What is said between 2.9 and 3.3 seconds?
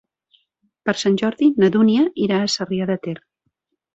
de Ter.